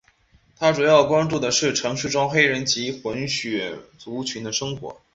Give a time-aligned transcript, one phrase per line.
[0.57, 4.99] 他主要关注的是城市中黑人及混血族群的生活。